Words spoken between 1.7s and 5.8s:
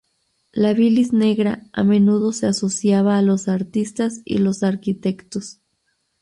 a menudo se asociaba a los artistas y los arquitectos.